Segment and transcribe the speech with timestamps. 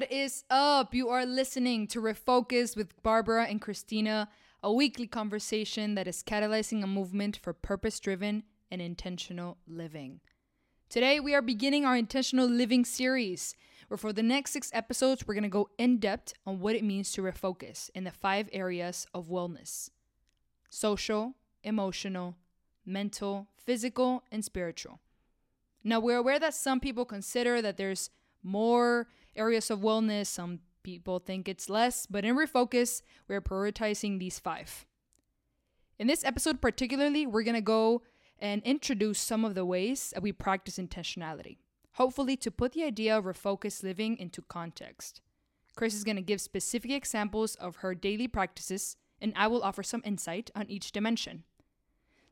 [0.00, 0.94] What is up?
[0.94, 4.30] You are listening to Refocus with Barbara and Christina,
[4.62, 10.20] a weekly conversation that is catalyzing a movement for purpose driven and intentional living.
[10.88, 13.54] Today, we are beginning our intentional living series,
[13.88, 16.82] where for the next six episodes, we're going to go in depth on what it
[16.82, 19.90] means to refocus in the five areas of wellness
[20.70, 22.36] social, emotional,
[22.86, 24.98] mental, physical, and spiritual.
[25.84, 28.08] Now, we're aware that some people consider that there's
[28.42, 34.38] more areas of wellness, some people think it's less, but in Refocus, we're prioritizing these
[34.38, 34.86] five.
[35.98, 38.02] In this episode, particularly, we're gonna go
[38.38, 41.58] and introduce some of the ways that we practice intentionality,
[41.92, 45.20] hopefully, to put the idea of refocused living into context.
[45.76, 50.02] Chris is gonna give specific examples of her daily practices, and I will offer some
[50.04, 51.44] insight on each dimension.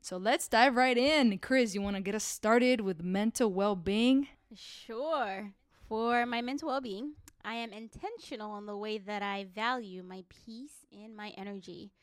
[0.01, 1.37] So let's dive right in.
[1.37, 4.29] Chris, you wanna get us started with mental well being?
[4.55, 5.53] Sure.
[5.89, 10.23] For my mental well being, I am intentional in the way that I value my
[10.45, 11.93] peace and my energy.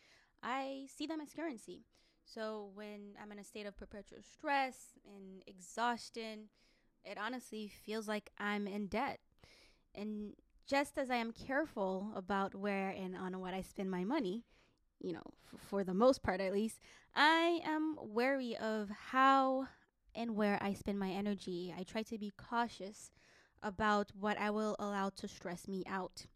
[0.43, 1.85] I see them as currency.
[2.25, 6.49] So when I'm in a state of perpetual stress and exhaustion,
[7.05, 9.21] it honestly feels like I'm in debt.
[9.95, 10.33] And
[10.67, 14.47] just as I am careful about where and on what I spend my money,
[15.01, 15.23] you know,
[15.55, 16.81] f- for the most part at least,
[17.15, 19.69] I am wary of how
[20.13, 21.73] and where I spend my energy.
[21.79, 23.13] I try to be cautious
[23.63, 26.27] about what I will allow to stress me out.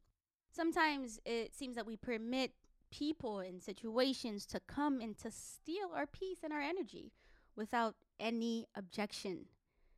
[0.51, 2.53] Sometimes it seems that we permit
[2.91, 7.13] people and situations to come and to steal our peace and our energy
[7.57, 9.47] without any objection.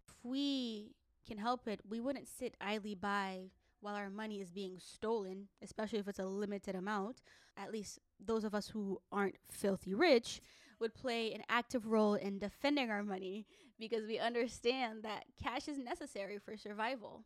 [0.06, 0.92] If we
[1.27, 5.98] can help it, we wouldn't sit idly by while our money is being stolen, especially
[5.98, 7.23] if it's a limited amount.
[7.57, 10.41] At least those of us who aren't filthy rich
[10.79, 13.47] would play an active role in defending our money
[13.83, 17.24] because we understand that cash is necessary for survival.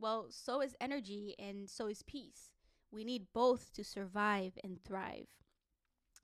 [0.00, 2.48] Well, so is energy and so is peace.
[2.90, 5.28] We need both to survive and thrive.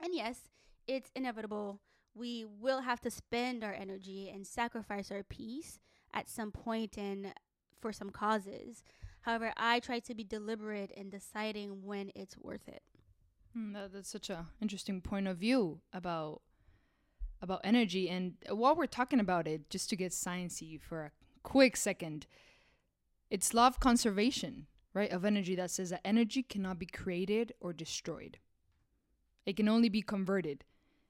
[0.03, 0.49] And yes,
[0.87, 1.83] it's inevitable.
[2.15, 5.81] We will have to spend our energy and sacrifice our peace
[6.15, 7.35] at some point and
[7.79, 8.83] for some causes.
[9.21, 12.83] However, I try to be deliberate in deciding when it's worth it.
[13.55, 16.41] Mm, that, that's such an interesting point of view about
[17.45, 18.09] about energy.
[18.11, 21.13] And while we're talking about it, just to get sciencey for a
[21.43, 22.27] quick second,
[23.31, 27.73] it's law of conservation, right, of energy that says that energy cannot be created or
[27.73, 28.39] destroyed.
[29.47, 30.65] It can only be converted.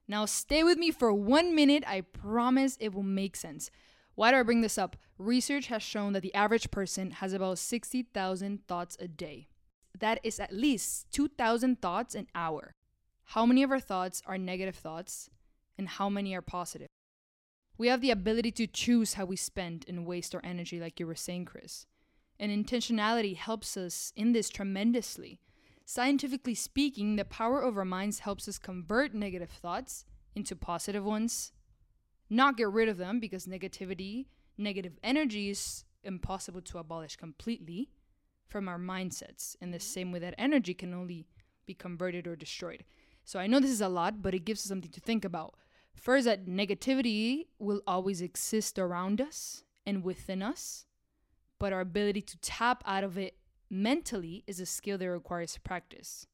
[0.07, 1.85] Now, stay with me for one minute.
[1.87, 3.71] I promise it will make sense.
[4.15, 4.97] Why do I bring this up?
[5.19, 9.49] Research has shown that the average person has about 60,000 thoughts a day.
[9.99, 12.75] That is at least 2,000 thoughts an hour.
[13.29, 15.31] How many of our thoughts are negative thoughts
[15.79, 16.89] and how many are positive?
[17.77, 21.07] We have the ability to choose how we spend and waste our energy, like you
[21.07, 21.87] were saying, Chris.
[22.39, 25.41] And intentionality helps us in this tremendously.
[25.85, 30.05] Scientifically speaking, the power of our minds helps us convert negative thoughts
[30.35, 31.53] into positive ones,
[32.31, 37.91] not get rid of them because negativity, negative energy is impossible to abolish completely
[38.47, 39.57] from our mindsets.
[39.61, 39.83] In the mm-hmm.
[39.83, 41.27] same way that energy can only
[41.67, 42.85] be converted or destroyed.
[43.25, 45.55] So I know this is a lot, but it gives us something to think about.
[45.95, 50.87] First, that negativity will always exist around us and within us,
[51.59, 53.37] but our ability to tap out of it
[53.71, 56.27] mentally is a skill that requires practice.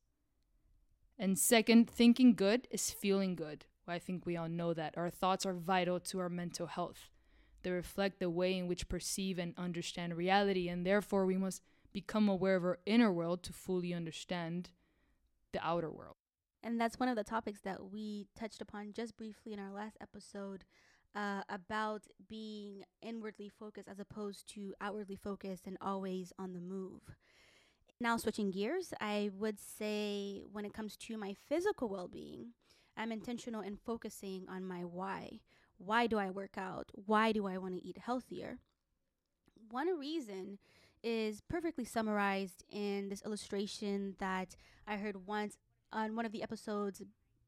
[1.19, 3.67] And second, thinking good is feeling good.
[3.87, 4.97] Well, I think we all know that.
[4.97, 7.11] Our thoughts are vital to our mental health.
[7.63, 12.29] They reflect the way in which perceive and understand reality, and therefore we must become
[12.29, 14.71] aware of our inner world to fully understand
[15.53, 16.17] the outer world.
[16.63, 19.97] And that's one of the topics that we touched upon just briefly in our last
[20.01, 20.65] episode
[21.15, 27.01] uh, about being inwardly focused as opposed to outwardly focused and always on the move.
[27.99, 32.53] Now, switching gears, I would say when it comes to my physical well being,
[32.97, 35.41] I'm intentional in focusing on my why.
[35.79, 36.91] Why do I work out?
[36.93, 38.59] Why do I want to eat healthier?
[39.71, 40.59] One reason
[41.03, 45.57] is perfectly summarized in this illustration that I heard once
[45.93, 47.03] on one of the episodes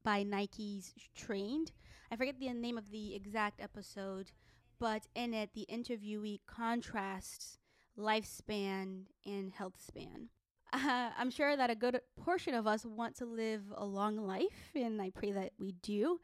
[0.05, 1.73] by Nike's Trained.
[2.11, 4.33] I forget the name of the exact episode,
[4.79, 7.59] but in it, the interviewee contrasts
[7.99, 10.29] lifespan and health span.
[10.73, 14.73] Uh, I'm sure that a good portion of us want to live a long life,
[14.75, 16.19] and I pray that we do.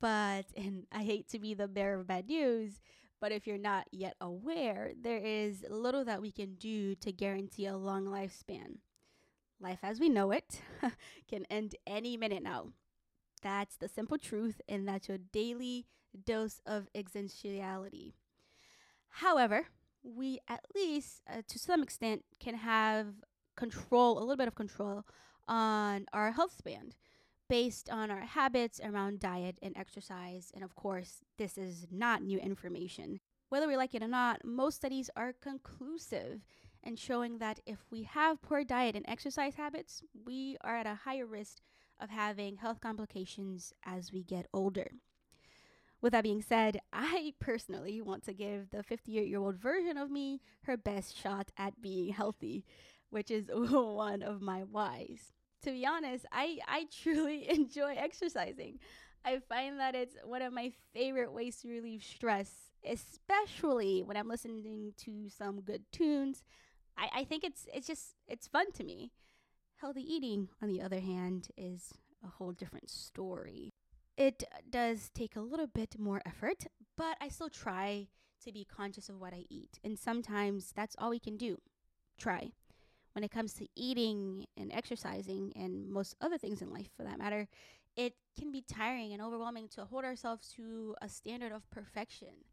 [0.00, 2.80] But, and I hate to be the bearer of bad news,
[3.20, 7.66] but if you're not yet aware, there is little that we can do to guarantee
[7.66, 8.78] a long lifespan.
[9.62, 10.60] Life as we know it
[11.28, 12.72] can end any minute now.
[13.42, 15.86] That's the simple truth, and that's your daily
[16.24, 18.12] dose of existentiality.
[19.08, 19.66] However,
[20.02, 23.06] we at least, uh, to some extent, can have
[23.56, 25.04] control, a little bit of control
[25.46, 26.92] on our health span
[27.48, 30.50] based on our habits around diet and exercise.
[30.54, 33.20] And of course, this is not new information.
[33.48, 36.40] Whether we like it or not, most studies are conclusive
[36.82, 41.00] and showing that if we have poor diet and exercise habits, we are at a
[41.04, 41.58] higher risk
[42.00, 44.90] of having health complications as we get older.
[46.00, 50.10] With that being said, I personally want to give the 58 year old version of
[50.10, 52.64] me her best shot at being healthy,
[53.10, 55.32] which is one of my whys
[55.62, 58.78] to be honest, I, I truly enjoy exercising.
[59.24, 62.50] I find that it's one of my favorite ways to relieve stress,
[62.84, 66.42] especially when I'm listening to some good tunes.
[66.96, 69.12] I, I think it's it's just it's fun to me.
[69.80, 71.94] Healthy eating, on the other hand, is
[72.24, 73.70] a whole different story.
[74.16, 76.66] It does take a little bit more effort,
[76.96, 78.08] but I still try
[78.44, 79.80] to be conscious of what I eat.
[79.82, 81.58] And sometimes that's all we can do.
[82.18, 82.52] Try
[83.12, 87.18] when it comes to eating and exercising and most other things in life for that
[87.18, 87.46] matter,
[87.96, 92.44] it can be tiring and overwhelming to hold ourselves to a standard of perfection.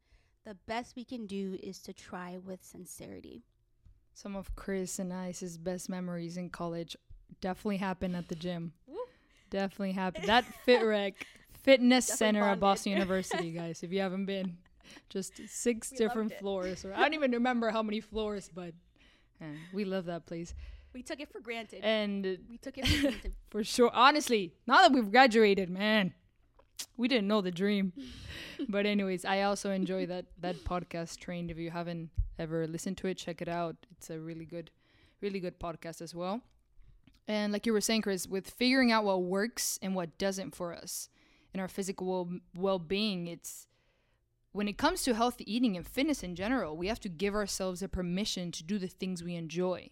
[0.46, 3.44] The best we can do is to try with sincerity.
[4.21, 6.98] Some of Chris and I's best memories in college
[7.39, 8.74] definitely happened at the gym.
[9.50, 10.25] definitely happened.
[10.25, 11.25] That Fit Rec
[11.63, 12.51] Fitness definitely Center bonded.
[12.51, 13.81] at Boston University, guys.
[13.81, 14.57] If you haven't been,
[15.07, 16.83] just six we different floors.
[16.83, 18.74] Or I don't even remember how many floors, but
[19.39, 20.54] yeah, we love that place.
[20.94, 21.80] We took it for granted.
[21.81, 23.36] And we took it for granted.
[23.50, 23.89] for sure.
[23.94, 26.13] Honestly, now that we've graduated, man,
[26.98, 27.94] we didn't know the dream.
[28.70, 31.52] but anyways, I also enjoy that that podcast trained.
[31.52, 33.76] If you haven't ever listened to it, check it out.
[33.92, 34.72] It's a really good,
[35.22, 36.42] really good podcast as well.
[37.28, 40.74] And like you were saying, Chris, with figuring out what works and what doesn't for
[40.74, 41.10] us
[41.54, 43.68] in our physical well being, it's
[44.52, 47.84] when it comes to healthy eating and fitness in general, we have to give ourselves
[47.84, 49.90] a permission to do the things we enjoy.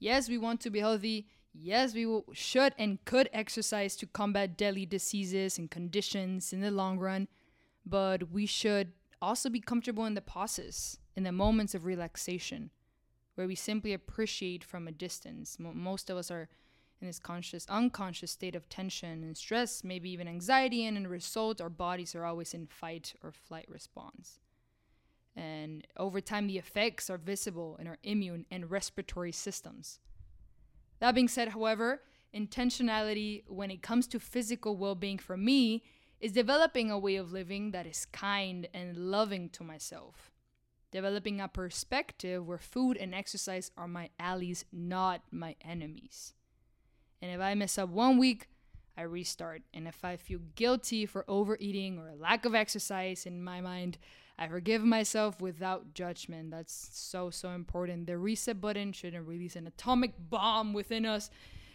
[0.00, 1.28] Yes, we want to be healthy.
[1.60, 6.70] Yes, we will, should and could exercise to combat deadly diseases and conditions in the
[6.70, 7.26] long run,
[7.84, 12.70] but we should also be comfortable in the pauses, in the moments of relaxation,
[13.34, 15.56] where we simply appreciate from a distance.
[15.58, 16.48] most of us are
[17.00, 21.60] in this conscious, unconscious state of tension and stress, maybe even anxiety, and in result,
[21.60, 24.38] our bodies are always in fight or flight response.
[25.34, 30.00] And over time, the effects are visible in our immune and respiratory systems.
[31.00, 32.02] That being said, however,
[32.34, 35.82] intentionality when it comes to physical well being for me
[36.20, 40.32] is developing a way of living that is kind and loving to myself.
[40.90, 46.34] Developing a perspective where food and exercise are my allies, not my enemies.
[47.20, 48.48] And if I mess up one week,
[48.96, 49.62] I restart.
[49.72, 53.98] And if I feel guilty for overeating or lack of exercise in my mind,
[54.38, 56.50] I forgive myself without judgment.
[56.52, 58.06] That's so, so important.
[58.06, 61.30] The reset button shouldn't release an atomic bomb within us,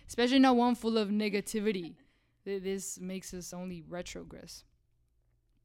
[0.07, 1.95] especially not one full of negativity.
[2.45, 4.63] This makes us only retrogress.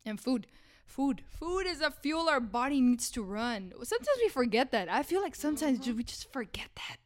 [0.04, 0.46] And food.
[0.86, 1.22] Food.
[1.28, 3.72] Food is a fuel our body needs to run.
[3.82, 4.90] Sometimes we forget that.
[4.90, 5.98] I feel like sometimes mm-hmm.
[5.98, 6.98] we just forget that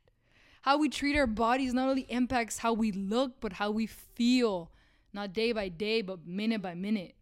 [0.62, 4.70] how we treat our bodies not only impacts how we look, but how we feel,
[5.12, 7.14] not day by day, but minute by minute.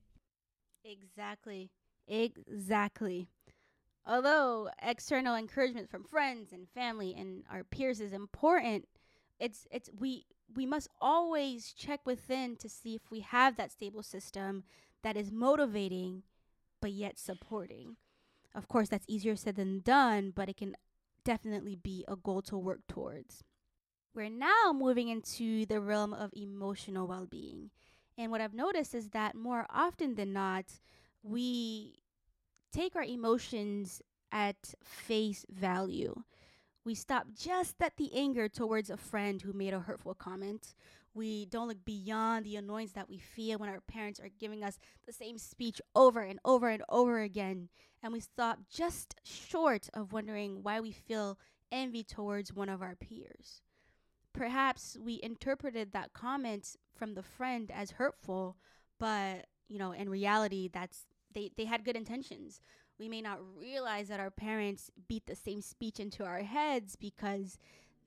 [0.85, 1.71] Exactly.
[2.11, 3.29] Exactly.
[4.07, 8.89] Although external encouragement from friends and family and our peers is important,
[9.39, 14.03] it's it's we we must always check within to see if we have that stable
[14.03, 14.65] system
[15.03, 16.25] that is motivating
[16.81, 17.97] but yet supporting.
[18.55, 20.75] Of course, that's easier said than done, but it can
[21.25, 23.45] definitely be a goal to work towards.
[24.15, 27.71] We're now moving into the realm of emotional well being.
[28.19, 30.67] And what I've noticed is that more often than not,
[31.23, 32.00] we
[32.73, 36.15] take our emotions at face value.
[36.85, 40.75] We stop just at the anger towards a friend who made a hurtful comment.
[41.13, 44.79] We don't look beyond the annoyance that we feel when our parents are giving us
[45.07, 47.69] the same speech over and over and over again.
[48.03, 51.39] And we stop just short of wondering why we feel
[51.73, 53.61] envy towards one of our peers.
[54.33, 58.57] Perhaps we interpreted that comment from the friend as hurtful,
[58.99, 62.61] but you know, in reality that's they, they had good intentions.
[62.99, 67.59] We may not realize that our parents beat the same speech into our heads because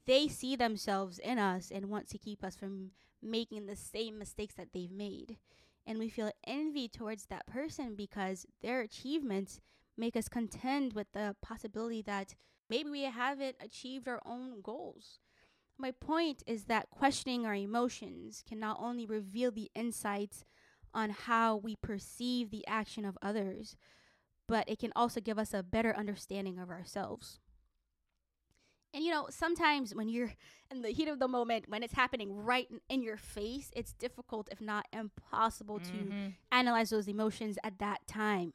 [0.05, 4.55] they see themselves in us and want to keep us from making the same mistakes
[4.55, 5.37] that they've made.
[5.85, 9.59] And we feel envy towards that person because their achievements
[9.97, 12.35] make us contend with the possibility that
[12.69, 15.19] maybe we haven't achieved our own goals.
[15.77, 20.45] My point is that questioning our emotions can not only reveal the insights
[20.93, 23.75] on how we perceive the action of others,
[24.47, 27.39] but it can also give us a better understanding of ourselves.
[28.93, 30.31] And you know, sometimes when you're
[30.71, 33.93] in the heat of the moment, when it's happening right in, in your face, it's
[33.93, 36.29] difficult, if not impossible, to Mm-hmm.
[36.51, 38.53] analyze those emotions at that time.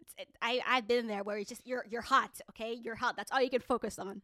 [0.00, 2.74] It's, it, I I've been there where it's just you're you're hot, okay?
[2.82, 3.16] You're hot.
[3.16, 4.22] That's all you can focus on.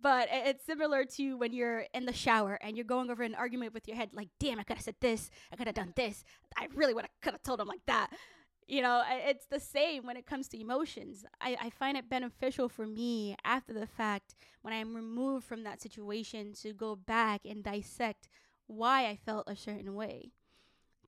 [0.00, 3.72] But it's similar to when you're in the shower and you're going over an argument
[3.72, 6.24] with your head, like, damn, I could have said this, I could have done this,
[6.56, 8.10] I really would have could have told him like that.
[8.66, 11.24] You know, it's the same when it comes to emotions.
[11.40, 15.82] I, I find it beneficial for me after the fact when I'm removed from that
[15.82, 18.28] situation to go back and dissect
[18.66, 20.32] why I felt a certain way.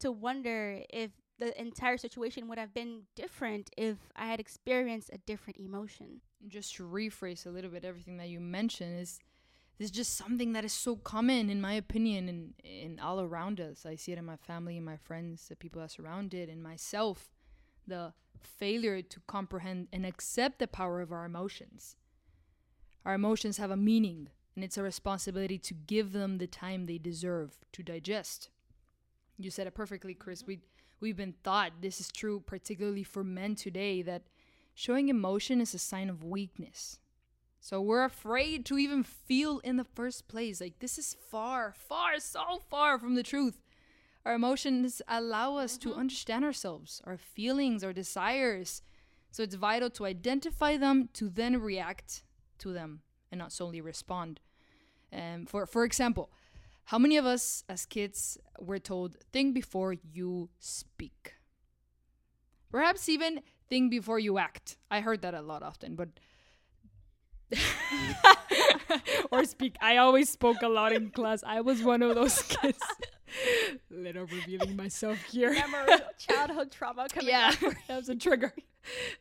[0.01, 5.19] To wonder if the entire situation would have been different if I had experienced a
[5.19, 6.21] different emotion.
[6.49, 9.19] just to rephrase a little bit everything that you mentioned is
[9.79, 13.61] this is just something that is so common in my opinion and in all around
[13.61, 13.85] us.
[13.85, 16.63] I see it in my family and my friends the people that surround it and
[16.63, 17.31] myself
[17.87, 21.97] the failure to comprehend and accept the power of our emotions.
[23.05, 26.99] Our emotions have a meaning and it's a responsibility to give them the time they
[26.99, 28.49] deserve to digest.
[29.39, 30.41] You said it perfectly chris.
[30.41, 30.49] Mm-hmm.
[30.49, 30.61] We
[31.01, 34.23] we've been taught this is true particularly for men today that
[34.75, 36.99] showing emotion is a sign of weakness.
[37.61, 40.61] So we're afraid to even feel in the first place.
[40.61, 43.61] Like this is far, far, so far from the truth.
[44.25, 48.83] Our emotions allow us to understand ourselves, our feelings, our desires.
[49.31, 52.23] So it's vital to identify them to then react
[52.59, 53.01] to them
[53.31, 54.41] and not solely respond.
[55.13, 56.31] Um, for for example,
[56.87, 61.35] how many of us as kids were told think before you speak?
[62.71, 64.77] Perhaps even think before you act.
[64.91, 66.09] I heard that a lot often, but
[69.33, 69.77] or speak.
[69.81, 71.43] I always spoke a lot in class.
[71.45, 72.79] I was one of those kids.
[73.91, 75.53] Little revealing myself here.
[75.53, 77.75] Memory, childhood trauma coming yeah, up.
[77.89, 78.53] that was a trigger.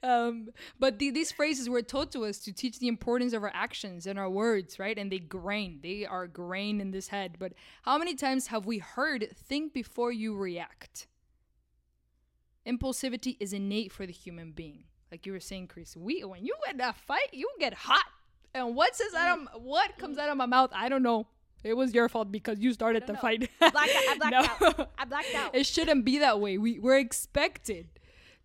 [0.03, 3.51] Um, but the, these phrases were taught to us to teach the importance of our
[3.53, 4.97] actions and our words, right?
[4.97, 5.79] And they grain.
[5.81, 7.37] They are grain in this head.
[7.39, 11.07] But how many times have we heard "think before you react"?
[12.67, 14.85] Impulsivity is innate for the human being.
[15.11, 18.05] Like you were saying, Chris, we when you in a fight, you get hot.
[18.53, 20.71] And what says out of what comes out of my mouth?
[20.73, 21.27] I don't know.
[21.65, 23.19] It was your fault because you started the know.
[23.19, 23.49] fight.
[23.59, 24.03] I blacked out.
[24.07, 24.67] I blacked No.
[24.67, 24.91] out.
[24.99, 25.55] I blacked out.
[25.55, 26.57] It shouldn't be that way.
[26.59, 27.87] We we're expected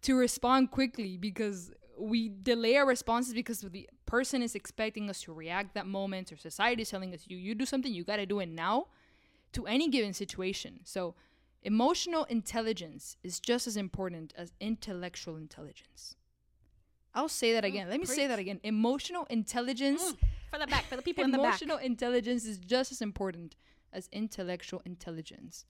[0.03, 5.35] to respond quickly because we delay our responses because the person is expecting us to
[5.35, 8.27] react that moment or society is telling us you you do something you got to
[8.27, 8.87] do it now
[9.53, 10.81] to any given situation.
[10.85, 11.15] So
[11.62, 16.17] emotional intelligence is just as important as intellectual intelligence.
[17.15, 17.91] I'll say that oh, again.
[17.91, 18.61] Let me say that again.
[18.62, 20.17] Emotional intelligence mm.
[20.50, 21.62] For the back, for the people in the back.
[21.62, 23.57] Emotional intelligence is just as important
[23.92, 25.64] as intellectual intelligence.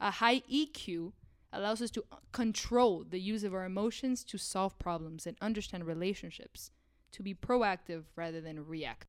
[0.00, 1.12] A high EQ
[1.52, 6.70] allows us to control the use of our emotions to solve problems and understand relationships,
[7.12, 9.06] to be proactive rather than react.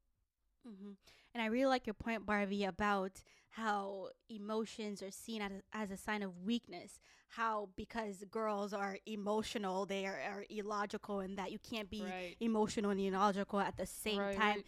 [0.65, 0.91] hmm
[1.33, 5.98] And I really like your point, Barbie, about how emotions are seen as, as a
[5.98, 7.00] sign of weakness.
[7.29, 12.36] How because girls are emotional, they are, are illogical, and that you can't be Right.
[12.39, 14.55] emotional and illogical at the same Right, time.
[14.57, 14.65] right.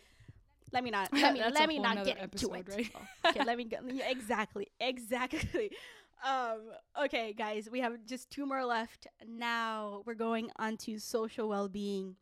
[0.71, 1.09] Let me not.
[1.13, 2.67] Let me, That's let me not get into it.
[2.67, 2.91] right?
[3.27, 3.77] okay, let me go.
[3.91, 4.67] Yeah, exactly.
[4.79, 5.71] Exactly.
[6.25, 6.71] Um,
[7.05, 9.07] okay, guys, we have just two more left.
[9.27, 12.15] Now we're going on to social well being.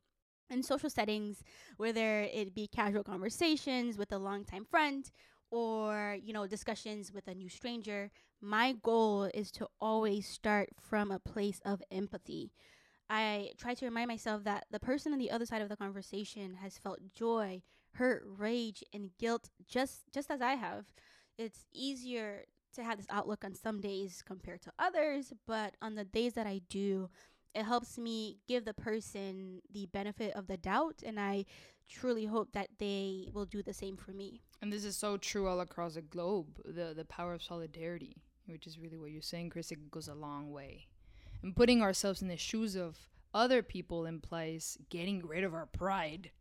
[0.49, 1.43] In social settings,
[1.77, 5.09] whether it be casual conversations with a longtime friend
[5.49, 11.11] or, you know, discussions with a new stranger, my goal is to always start from
[11.11, 12.51] a place of empathy.
[13.09, 16.55] I try to remind myself that the person on the other side of the conversation
[16.61, 17.61] has felt joy,
[17.95, 20.85] hurt, rage, and guilt just just as I have.
[21.37, 22.45] It's easier
[22.75, 26.47] to have this outlook on some days compared to others, but on the days that
[26.47, 27.09] I do,
[27.53, 31.45] it helps me give the person the benefit of the doubt and I
[31.87, 34.41] truly hope that they will do the same for me.
[34.61, 36.47] And this is so true all across the globe.
[36.65, 40.15] The the power of solidarity, which is really what you're saying, Chris, it goes a
[40.15, 40.87] long way.
[41.41, 42.97] And putting ourselves in the shoes of
[43.33, 46.31] other people implies getting rid of our pride,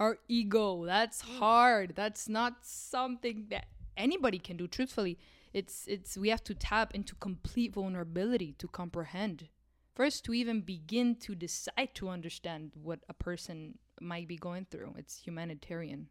[0.00, 0.84] our ego.
[0.84, 1.38] That's mm.
[1.38, 1.92] hard.
[1.94, 4.66] That's not something that anybody can do.
[4.66, 5.18] Truthfully,
[5.52, 9.48] it's it's we have to tap into complete vulnerability to comprehend.
[9.94, 14.94] First, to even begin to decide to understand what a person might be going through.
[14.98, 16.08] It's humanitarian.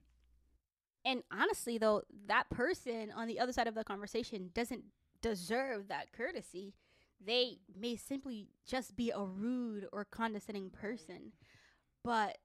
[1.06, 4.86] And honestly, though, that person on the other side of the conversation doesn't
[5.22, 6.76] deserve that courtesy.
[7.26, 11.34] They may simply just be a rude or condescending person.
[12.04, 12.38] But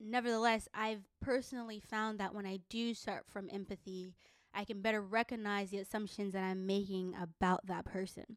[0.00, 4.14] nevertheless, I've personally found that when I do start from empathy,
[4.54, 8.36] I can better recognize the assumptions that I'm making about that person.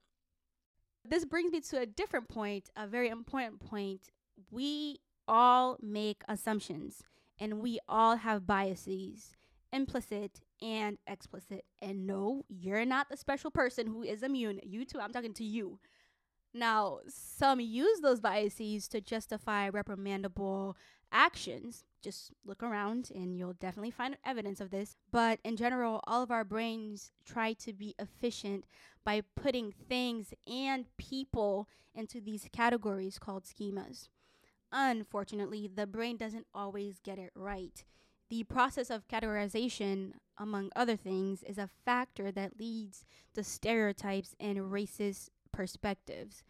[1.03, 4.09] This brings me to a different point, a very important point.
[4.51, 7.03] We all make assumptions.
[7.39, 9.35] and we all have biases,
[9.73, 11.65] implicit and explicit.
[11.81, 14.59] And no, you're not the special person who is immune.
[14.63, 15.79] You too, I'm talking to you.
[16.53, 20.75] Now, some use those biases to justify reprimandable
[21.11, 21.83] actions.
[22.01, 24.95] Just look around and you'll definitely find evidence of this.
[25.11, 28.65] But in general, all of our brains try to be efficient
[29.03, 34.07] by putting things and people into these categories called schemas.
[34.71, 37.83] Unfortunately, the brain doesn't always get it right.
[38.29, 44.57] The process of categorization, among other things, is a factor that leads to stereotypes and
[44.57, 46.43] racist perspectives.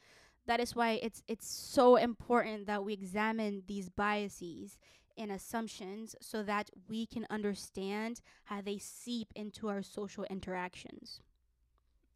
[0.47, 4.77] That is why it's it's so important that we examine these biases
[5.17, 11.21] and assumptions so that we can understand how they seep into our social interactions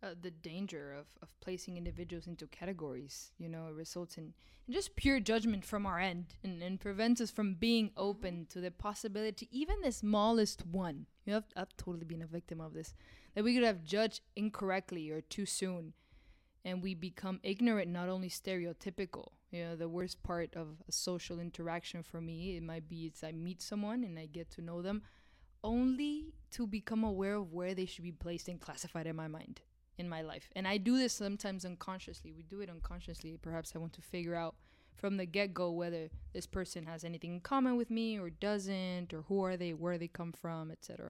[0.06, 3.32] uh, the danger of, of placing individuals into categories.
[3.38, 4.34] You know, results in,
[4.68, 8.62] in just pure judgment from our end and, and prevents us from being open to
[8.62, 11.08] the possibility, even the smallest one.
[11.26, 12.94] You know, I've, I've totally been a victim of this,
[13.34, 15.94] that we could have judged incorrectly or too soon.
[16.66, 19.28] And we become ignorant, not only stereotypical.
[19.52, 23.24] You know, the worst part of a social interaction for me, it might be it's
[23.24, 25.04] I meet someone and I get to know them
[25.64, 29.62] only to become aware of where they should be placed and classified in my mind
[29.98, 30.50] in my life.
[30.56, 32.32] And I do this sometimes unconsciously.
[32.32, 33.38] We do it unconsciously.
[33.42, 34.56] Perhaps I want to figure out
[34.96, 39.14] from the get go whether this person has anything in common with me or doesn't,
[39.14, 41.10] or who are they, where they come from, etc.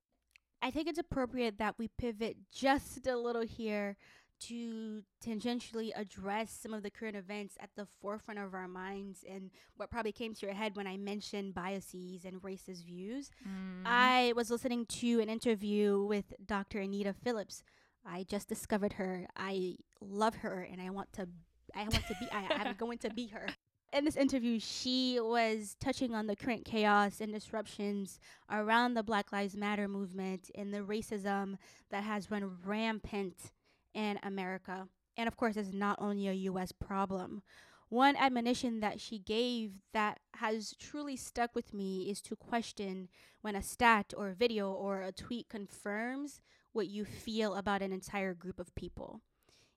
[0.61, 3.97] I think it's appropriate that we pivot just a little here
[4.41, 9.51] to tangentially address some of the current events at the forefront of our minds and
[9.77, 13.31] what probably came to your head when I mentioned biases and racist views.
[13.47, 13.83] Mm.
[13.85, 16.79] I was listening to an interview with Dr.
[16.79, 17.63] Anita Phillips,
[18.05, 19.27] I just discovered her.
[19.35, 21.27] I love her, and I want to.
[21.75, 22.27] I want to be.
[22.31, 23.47] I, I'm going to be her.
[23.93, 28.19] In this interview, she was touching on the current chaos and disruptions
[28.51, 31.57] around the Black Lives Matter movement and the racism
[31.91, 33.51] that has run rampant
[33.95, 34.87] in America.
[35.17, 36.71] And of course, it's not only a U.S.
[36.71, 37.41] problem.
[37.89, 43.07] One admonition that she gave that has truly stuck with me is to question
[43.41, 46.41] when a stat or a video or a tweet confirms
[46.73, 49.21] what you feel about an entire group of people.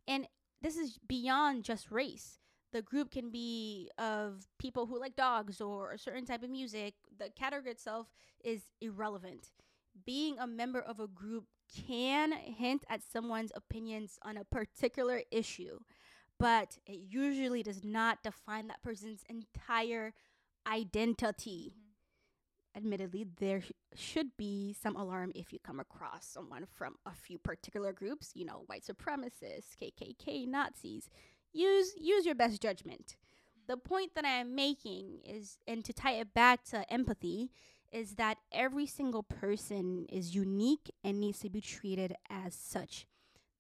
[0.09, 0.27] And
[0.63, 2.41] this is beyond just race.
[2.73, 6.95] The group can be of people who like dogs or a certain type of music.
[7.19, 8.09] The category itself
[8.43, 9.53] is irrelevant.
[10.05, 11.45] Being a member of a group
[11.87, 15.81] can hint at someone's opinions on a particular issue,
[16.39, 20.13] but it usually does not define that person's entire
[20.67, 21.75] identity.
[21.75, 21.89] Mm-hmm
[22.79, 27.39] admittedly, there sh- should be some alarm if you come across someone from a few
[27.39, 31.11] particular groups, you know, white supremacists, KKK, Nazis.
[31.53, 33.17] Use use your best judgment.
[33.67, 37.51] The point that I am making is, and to tie it back to empathy,
[37.93, 43.07] is that every single person is unique and needs to be treated as such.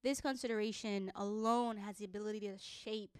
[0.03, 3.19] This consideration alone has the ability to shape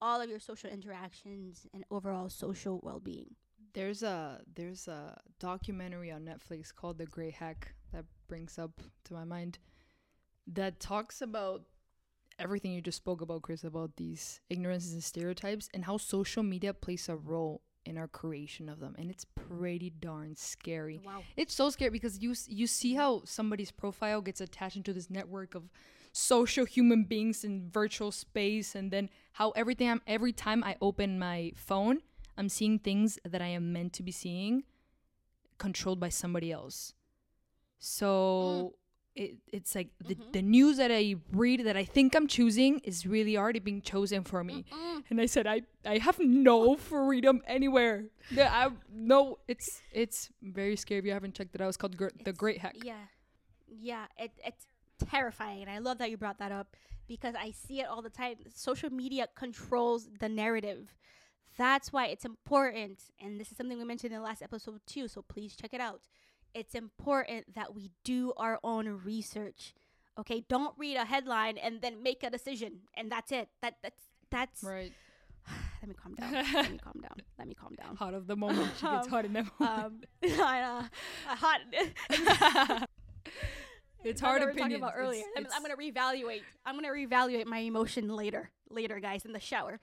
[0.00, 3.34] all of your social interactions and overall social well being.
[3.74, 9.14] There's a there's a documentary on Netflix called The Great Hack that brings up to
[9.14, 9.58] my mind
[10.46, 11.62] that talks about
[12.38, 16.74] everything you just spoke about, Chris, about these ignorances and stereotypes and how social media
[16.74, 21.22] plays a role in our creation of them and it's pretty darn scary wow.
[21.36, 25.54] it's so scary because you you see how somebody's profile gets attached into this network
[25.54, 25.64] of
[26.12, 31.18] social human beings in virtual space and then how everything I'm, every time i open
[31.18, 32.00] my phone
[32.36, 34.64] I'm seeing things that I am meant to be seeing
[35.58, 36.94] controlled by somebody else.
[37.78, 38.81] So mm.
[39.14, 40.30] It, it's like the, mm-hmm.
[40.32, 44.24] the news that I read that I think I'm choosing is really already being chosen
[44.24, 44.64] for me.
[44.72, 45.02] Mm-mm.
[45.10, 48.06] And I said I I have no freedom anywhere.
[48.36, 51.68] I no it's it's very scary if you haven't checked it out.
[51.68, 52.76] It's called Gr- it's, The Great Hack.
[52.82, 52.94] Yeah.
[53.66, 54.66] Yeah, it, it's
[55.10, 56.76] terrifying and I love that you brought that up
[57.08, 58.36] because I see it all the time.
[58.54, 60.94] Social media controls the narrative
[61.58, 65.06] that's why it's important, and this is something we mentioned in the last episode too,
[65.08, 66.00] so please check it out.
[66.54, 69.74] It's important that we do our own research.
[70.18, 73.48] Okay, don't read a headline and then make a decision, and that's it.
[73.62, 74.92] That that's that's right.
[75.80, 76.32] Let me calm down.
[76.54, 77.16] Let me calm down.
[77.38, 77.96] Let me calm down.
[77.96, 78.70] Hot of the moment.
[78.76, 80.06] She gets um, hot in the moment.
[80.24, 80.84] Um, uh,
[81.26, 81.60] hot.
[84.04, 85.22] it's hard to talking about earlier.
[85.36, 86.42] It's, it's I'm, I'm gonna reevaluate.
[86.66, 88.50] I'm gonna reevaluate my emotion later.
[88.70, 89.80] Later, guys, in the shower.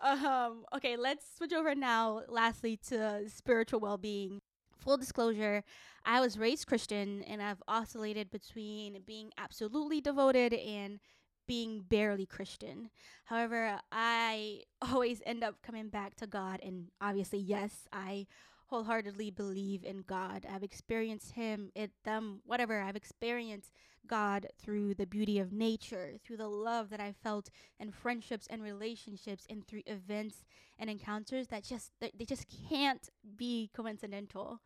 [0.00, 4.37] Um, okay, let's switch over now, lastly, to spiritual well being.
[4.78, 5.64] Full disclosure,
[6.04, 11.00] I was raised Christian and I've oscillated between being absolutely devoted and
[11.46, 12.90] being barely Christian.
[13.24, 18.26] However, I always end up coming back to God, and obviously, yes, I
[18.68, 20.46] wholeheartedly believe in God.
[20.50, 22.80] I've experienced Him, it, them, whatever.
[22.80, 23.72] I've experienced
[24.06, 27.50] God through the beauty of nature, through the love that I felt
[27.80, 30.44] in friendships and relationships, and through events
[30.78, 34.60] and encounters that just they just can't be coincidental.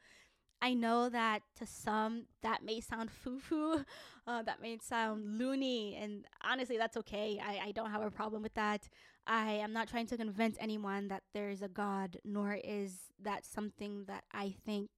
[0.60, 3.84] I know that to some that may sound foo foo,
[4.26, 7.40] uh, that may sound loony, and honestly, that's okay.
[7.44, 8.88] I, I don't have a problem with that.
[9.26, 13.44] I am not trying to convince anyone that there is a God, nor is that
[13.44, 14.90] something that I think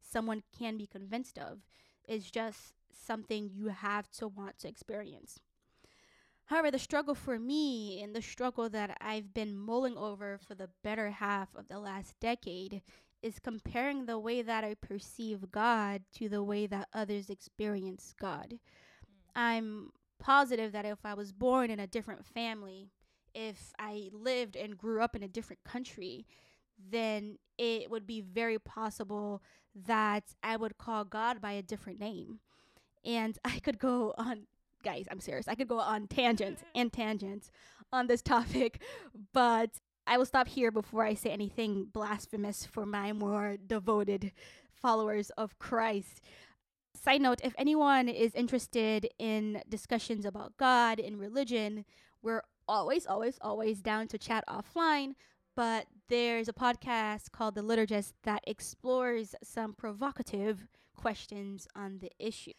[0.00, 1.60] someone can be convinced of.
[2.08, 5.40] It's just something you have to want to experience.
[6.46, 10.70] However, the struggle for me and the struggle that I've been mulling over for the
[10.82, 12.82] better half of the last decade
[13.20, 18.54] is comparing the way that I perceive God to the way that others experience God.
[18.54, 19.40] Mm.
[19.40, 22.90] I'm positive that if I was born in a different family,
[23.36, 26.26] if I lived and grew up in a different country,
[26.90, 29.42] then it would be very possible
[29.86, 32.40] that I would call God by a different name.
[33.04, 34.46] And I could go on,
[34.82, 37.50] guys, I'm serious, I could go on tangents and tangents
[37.92, 38.80] on this topic,
[39.34, 39.70] but
[40.06, 44.32] I will stop here before I say anything blasphemous for my more devoted
[44.72, 46.22] followers of Christ.
[46.94, 51.84] Side note if anyone is interested in discussions about God and religion,
[52.22, 55.14] we're always, always, always down to chat offline.
[55.54, 62.52] But there's a podcast called The Liturgist that explores some provocative questions on the issue.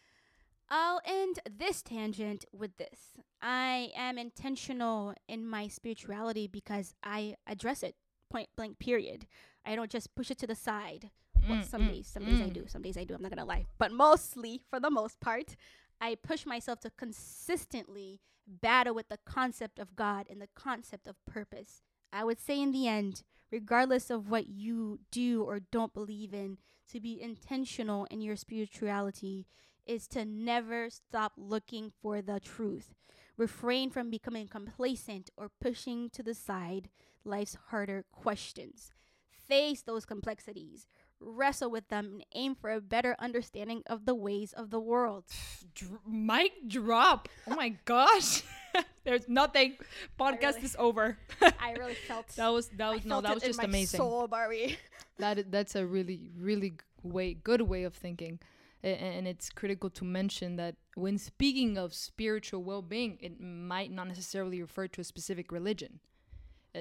[0.70, 3.18] I'll end this tangent with this.
[3.42, 7.96] I am intentional in my spirituality because I address it
[8.30, 9.28] point blank, period.
[9.66, 11.12] I don't just push it to the side.
[11.48, 12.30] Well, some mm, days, some mm.
[12.30, 13.68] days I do, some days I do, I'm not gonna lie.
[13.78, 15.56] But mostly, for the most part,
[16.00, 21.24] I push myself to consistently battle with the concept of God and the concept of
[21.26, 21.82] purpose.
[22.14, 26.58] I would say, in the end, regardless of what you do or don't believe in,
[26.92, 29.48] to be intentional in your spirituality
[29.86, 32.94] is to never stop looking for the truth.
[33.38, 36.90] Refrain from becoming complacent or pushing to the side
[37.24, 38.92] life's harder questions.
[39.30, 40.88] Face those complexities
[41.20, 45.26] wrestle with them, and aim for a better understanding of the ways of the world.
[45.74, 47.30] Dr- mic drop.
[47.48, 48.44] Oh my gosh.
[49.04, 49.78] There's nothing.
[50.20, 51.18] Podcast really, is over.
[51.60, 53.98] I really felt that was that was no that was just amazing.
[53.98, 54.78] Soul, Barbie.
[55.20, 58.40] that that's a really really way good way of thinking,
[58.84, 64.62] and it's critical to mention that when speaking of spiritual well-being, it might not necessarily
[64.62, 66.00] refer to a specific religion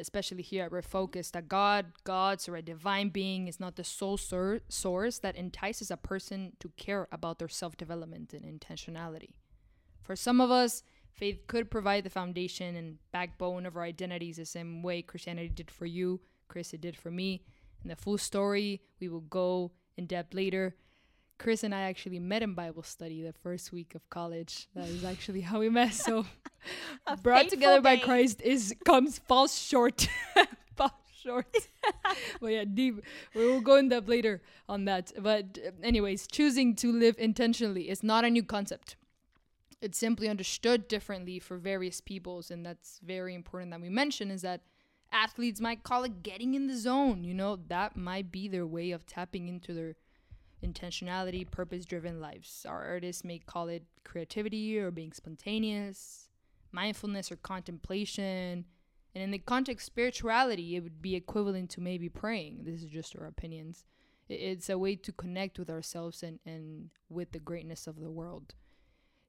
[0.00, 4.16] especially here we're focused that God, God's, or a divine being is not the sole
[4.16, 9.34] sur- source that entices a person to care about their self development and intentionality.
[10.02, 10.82] For some of us,
[11.12, 15.70] faith could provide the foundation and backbone of our identities the same way Christianity did
[15.70, 17.42] for you, Chris, it did for me.
[17.82, 20.76] And the full story we will go in depth later.
[21.38, 24.68] Chris and I actually met in Bible study the first week of college.
[24.74, 25.94] That is actually how we met.
[25.94, 26.26] So
[27.22, 30.08] brought together by Christ is comes falls short.
[30.76, 31.54] falls short.
[32.40, 33.02] but yeah, deep.
[33.34, 35.12] We will go in depth later on that.
[35.18, 38.96] But uh, anyways, choosing to live intentionally is not a new concept.
[39.82, 44.40] It's simply understood differently for various peoples, and that's very important that we mention is
[44.40, 44.62] that
[45.12, 47.24] athletes might call it getting in the zone.
[47.24, 49.96] You know, that might be their way of tapping into their
[50.64, 52.64] intentionality, purpose driven lives.
[52.68, 56.28] Our artists may call it creativity or being spontaneous,
[56.72, 58.64] mindfulness or contemplation.
[59.14, 62.64] And in the context spirituality, it would be equivalent to maybe praying.
[62.64, 63.84] This is just our opinions.
[64.28, 68.54] It's a way to connect with ourselves and, and with the greatness of the world,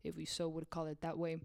[0.03, 1.37] if we so would call it that way.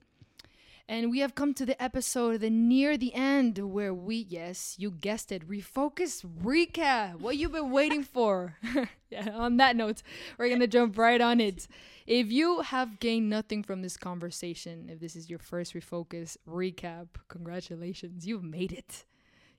[0.88, 4.90] And we have come to the episode the near the end where we, yes, you
[4.90, 7.20] guessed it, refocus recap.
[7.20, 8.58] What you've been waiting for.
[9.10, 10.02] yeah, on that note,
[10.38, 11.68] we're gonna jump right on it.
[12.06, 17.08] If you have gained nothing from this conversation, if this is your first refocus recap,
[17.28, 19.04] congratulations, you've made it.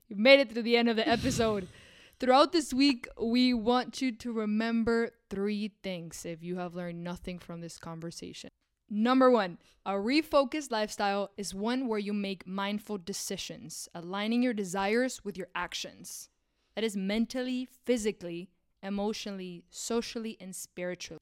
[0.08, 1.68] You've made it to the end of the episode.
[2.20, 7.38] Throughout this week, we want you to remember three things if you have learned nothing
[7.38, 8.50] from this conversation.
[8.96, 15.24] Number one, a refocused lifestyle is one where you make mindful decisions, aligning your desires
[15.24, 16.28] with your actions.
[16.76, 18.50] That is mentally, physically,
[18.84, 21.18] emotionally, socially, and spiritually.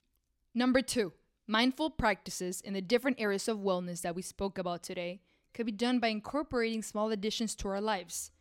[0.54, 1.14] Number two,
[1.46, 5.22] mindful practices in the different areas of wellness that we spoke about today
[5.54, 8.32] could be done by incorporating small additions to our lives.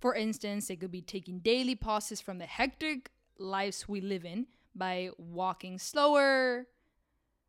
[0.00, 4.46] For instance, it could be taking daily pauses from the hectic lives we live in
[4.74, 6.68] by walking slower,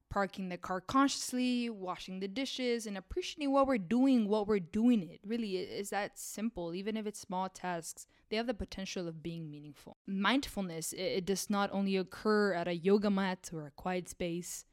[0.10, 5.04] parking the car consciously, washing the dishes, and appreciating what we're doing, what we're doing
[5.04, 5.20] it.
[5.26, 6.74] Really, it is that simple.
[6.74, 9.98] Even if it's small tasks, they have the potential of being meaningful.
[10.08, 14.66] Mindfulness, it does not only occur at a yoga mat or a quiet space.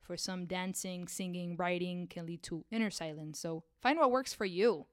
[0.00, 3.38] For some, dancing, singing, writing can lead to inner silence.
[3.38, 4.86] So find what works for you.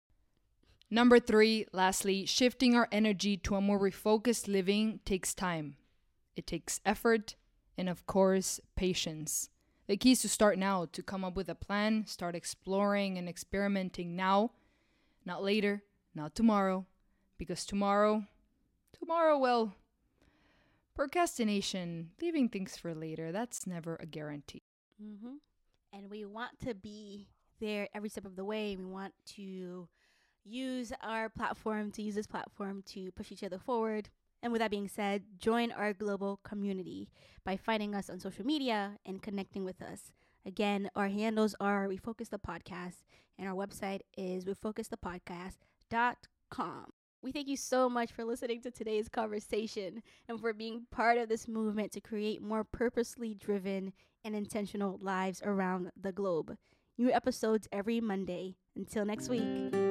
[0.90, 5.76] Number three, lastly, shifting our energy to a more refocused living takes time.
[6.36, 7.36] It takes effort
[7.78, 9.50] and, of course, patience.
[9.88, 13.28] The key is to start now, to come up with a plan, start exploring and
[13.28, 14.52] experimenting now,
[15.26, 15.84] not later,
[16.16, 16.86] not tomorrow,
[17.38, 18.26] because tomorrow,
[18.98, 19.74] tomorrow, well,
[20.96, 24.64] procrastination, leaving things for later, that's never a guarantee.
[25.04, 25.36] Mm-hmm.
[25.94, 27.28] And we want to be
[27.60, 28.76] there every step of the way.
[28.78, 29.88] We want to
[30.46, 34.10] use our platform, to use this platform to push each other forward.
[34.44, 37.12] And with that being said, join our global community
[37.44, 40.12] by finding us on social media and connecting with us.
[40.46, 43.04] Again, our handles are Refocus the Podcast,
[43.38, 46.86] and our website is refocusthepodcast.com.
[47.24, 51.30] We thank you so much for listening to today's conversation and for being part of
[51.30, 53.94] this movement to create more purposely driven
[54.26, 56.58] and intentional lives around the globe.
[56.98, 58.56] New episodes every Monday.
[58.76, 59.91] Until next week.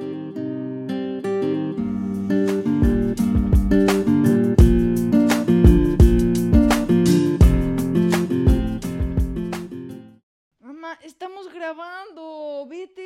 [11.51, 13.00] grabando, vete.